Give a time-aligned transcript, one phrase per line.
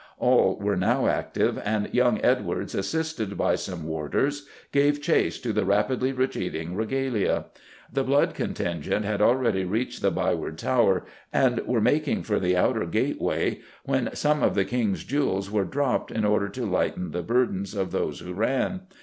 [0.17, 5.63] All were now active, and young Edwards, assisted by some warders, gave chase to the
[5.63, 7.45] rapidly retreating regalia.
[7.93, 12.87] The Blood contingent had already reached the Byward Tower and were making for the outer
[12.87, 17.75] gateway when some of the King's jewels were dropped in order to lighten the burdens
[17.75, 18.81] of those who ran.